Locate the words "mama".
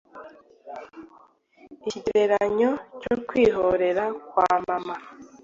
4.65-4.95